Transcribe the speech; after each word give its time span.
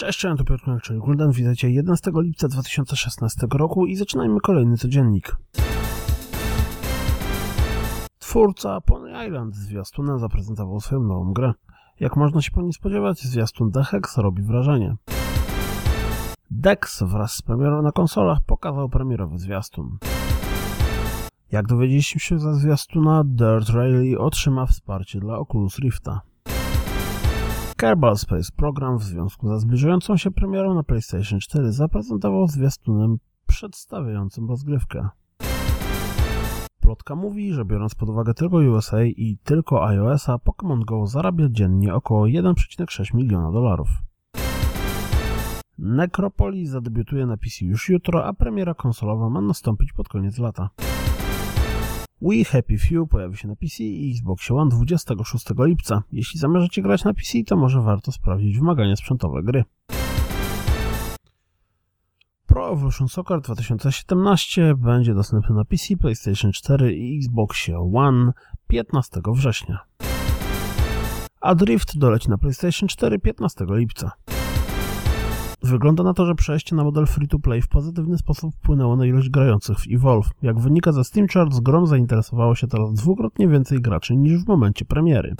cześć, 0.00 0.22
to 0.22 0.44
Piotr 0.44 0.64
Kmiak, 0.64 0.82
czyli 0.82 0.98
Gulden. 0.98 1.30
Witajcie 1.30 1.70
11 1.70 2.10
lipca 2.14 2.48
2016 2.48 3.46
roku 3.52 3.86
i 3.86 3.96
zaczynajmy 3.96 4.40
kolejny 4.40 4.76
codziennik. 4.76 5.36
Twórca 8.18 8.80
Pony 8.80 9.26
Island 9.26 9.56
zwiastuna 9.56 10.18
zaprezentował 10.18 10.80
swoją 10.80 11.02
nową 11.02 11.32
grę. 11.32 11.52
Jak 12.00 12.16
można 12.16 12.42
się 12.42 12.50
po 12.50 12.62
niej 12.62 12.72
spodziewać, 12.72 13.20
zwiastun 13.20 13.72
The 13.72 13.84
Hex 13.84 14.18
robi 14.18 14.42
wrażenie. 14.42 14.96
Dex 16.50 17.02
wraz 17.02 17.32
z 17.32 17.42
premierą 17.42 17.82
na 17.82 17.92
konsolach 17.92 18.38
pokazał 18.46 18.88
premierowy 18.88 19.38
zwiastun. 19.38 19.98
Jak 21.52 21.66
dowiedzieliśmy 21.66 22.20
się 22.20 22.38
ze 22.38 22.54
zwiastuna, 22.54 23.22
Dirt 23.24 23.68
Rally 23.68 24.18
otrzyma 24.18 24.66
wsparcie 24.66 25.20
dla 25.20 25.38
Oculus 25.38 25.78
Rifta. 25.78 26.29
Kerbal 27.80 28.16
Space 28.16 28.52
Program 28.56 28.98
w 28.98 29.02
związku 29.02 29.48
ze 29.48 29.60
zbliżającą 29.60 30.16
się 30.16 30.30
premierą 30.30 30.74
na 30.74 30.82
PlayStation 30.82 31.40
4 31.40 31.72
zaprezentował 31.72 32.46
zwiastunem 32.46 33.18
przedstawiającym 33.46 34.48
rozgrywkę. 34.48 35.08
Plotka 36.80 37.14
mówi, 37.14 37.52
że 37.52 37.64
biorąc 37.64 37.94
pod 37.94 38.08
uwagę 38.08 38.34
tylko 38.34 38.56
USA 38.56 39.04
i 39.04 39.38
tylko 39.44 39.86
iOS-a, 39.86 40.36
Pokémon 40.36 40.84
Go 40.84 41.06
zarabia 41.06 41.48
dziennie 41.50 41.94
około 41.94 42.26
1,6 42.26 43.14
miliona 43.14 43.52
dolarów. 43.52 43.88
Necropolis 45.78 46.70
zadebiutuje 46.70 47.26
na 47.26 47.36
PC 47.36 47.64
już 47.64 47.88
jutro, 47.88 48.26
a 48.26 48.32
premiera 48.32 48.74
konsolowa 48.74 49.30
ma 49.30 49.40
nastąpić 49.40 49.92
pod 49.92 50.08
koniec 50.08 50.38
lata. 50.38 50.70
We 52.22 52.44
Happy 52.44 52.78
Few 52.78 53.06
pojawi 53.06 53.36
się 53.36 53.48
na 53.48 53.56
PC 53.56 53.82
i 53.84 54.10
Xbox 54.10 54.50
One 54.50 54.70
26 54.70 55.46
lipca. 55.58 56.02
Jeśli 56.12 56.40
zamierzacie 56.40 56.82
grać 56.82 57.04
na 57.04 57.14
PC, 57.14 57.38
to 57.46 57.56
może 57.56 57.80
warto 57.80 58.12
sprawdzić 58.12 58.58
wymagania 58.58 58.96
sprzętowe 58.96 59.42
gry. 59.42 59.64
Pro 62.46 62.72
Evolution 62.72 63.08
Soccer 63.08 63.40
2017 63.40 64.74
będzie 64.74 65.14
dostępny 65.14 65.54
na 65.54 65.64
PC, 65.64 65.96
PlayStation 65.96 66.52
4 66.52 66.94
i 66.94 67.18
Xbox 67.18 67.66
One 67.94 68.32
15 68.68 69.20
września. 69.34 69.78
A 71.40 71.54
Drift 71.54 71.98
doleci 71.98 72.30
na 72.30 72.38
PlayStation 72.38 72.88
4 72.88 73.18
15 73.18 73.64
lipca. 73.68 74.12
Wygląda 75.62 76.02
na 76.02 76.14
to, 76.14 76.26
że 76.26 76.34
przejście 76.34 76.76
na 76.76 76.84
model 76.84 77.06
free-to-play 77.06 77.62
w 77.62 77.68
pozytywny 77.68 78.18
sposób 78.18 78.54
wpłynęło 78.54 78.96
na 78.96 79.06
ilość 79.06 79.28
grających 79.28 79.78
w 79.78 79.84
Evolve. 79.92 80.30
Jak 80.42 80.60
wynika 80.60 80.92
ze 80.92 81.04
Steam 81.04 81.26
Charts, 81.28 81.60
grom 81.60 81.86
zainteresowało 81.86 82.54
się 82.54 82.66
teraz 82.66 82.92
dwukrotnie 82.92 83.48
więcej 83.48 83.80
graczy 83.80 84.16
niż 84.16 84.44
w 84.44 84.48
momencie 84.48 84.84
premiery. 84.84 85.34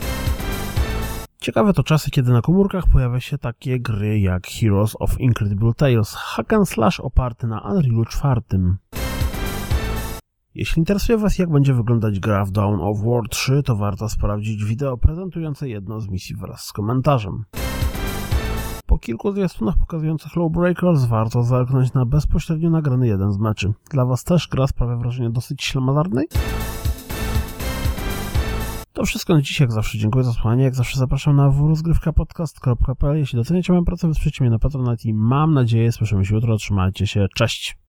Ciekawe 1.41 1.73
to 1.73 1.83
czasy, 1.83 2.11
kiedy 2.11 2.33
na 2.33 2.43
komórkach 2.43 2.85
pojawia 2.93 3.21
się 3.21 3.39
takie 3.39 3.81
gry 3.81 4.21
jak 4.21 4.47
Heroes 4.47 4.97
of 4.99 5.21
Incredible 5.21 5.75
Tales, 5.75 6.15
hack 6.15 6.53
and 6.53 6.69
slash 6.69 7.01
oparty 7.01 7.47
na 7.47 7.61
Unrealu 7.61 8.05
4. 8.05 8.41
Jeśli 10.55 10.81
interesuje 10.81 11.19
Was, 11.19 11.39
jak 11.39 11.51
będzie 11.51 11.75
wyglądać 11.75 12.21
gra 12.21 12.45
w 12.45 12.51
Dawn 12.51 12.81
of 12.81 12.99
War 13.05 13.29
3, 13.31 13.63
to 13.63 13.77
warto 13.77 14.09
sprawdzić 14.09 14.65
wideo 14.65 14.99
prezentujące 14.99 15.69
jedną 15.69 16.01
z 16.01 16.09
misji 16.09 16.37
wraz 16.37 16.61
z 16.61 16.73
komentarzem. 16.73 17.45
Po 18.91 18.99
kilku 18.99 19.33
zwiastunach 19.33 19.77
pokazujących 19.77 20.37
Lowbreakers 20.37 21.05
warto 21.05 21.43
zerknąć 21.43 21.93
na 21.93 22.07
bezpośrednio 22.07 22.71
nagrany 22.71 23.07
jeden 23.07 23.33
z 23.33 23.39
meczy. 23.39 23.73
Dla 23.91 24.05
Was 24.05 24.25
też 24.25 24.49
gra 24.49 24.67
sprawia 24.67 24.97
wrażenie 24.97 25.31
dosyć 25.31 25.65
ślamazarnej? 25.65 26.27
To 28.93 29.05
wszystko 29.05 29.35
na 29.35 29.43
dziś, 29.43 29.61
jak 29.61 29.73
zawsze 29.73 29.99
dziękuję 29.99 30.25
za 30.25 30.33
słuchanie, 30.33 30.65
jak 30.65 30.75
zawsze 30.75 30.99
zapraszam 30.99 31.37
na 31.37 31.51
www.rozgrywkapodcast.pl 31.51 33.17
Jeśli 33.17 33.37
doceniacie 33.37 33.73
moją 33.73 33.85
pracę, 33.85 34.09
wesprzecie 34.09 34.45
mnie 34.45 34.51
na 34.51 34.59
Patronite 34.59 35.09
i 35.09 35.15
mam 35.15 35.55
nadzieję 35.55 35.93
słyszymy 35.93 36.25
się 36.25 36.35
jutro, 36.35 36.57
trzymajcie 36.57 37.07
się, 37.07 37.27
cześć! 37.35 37.81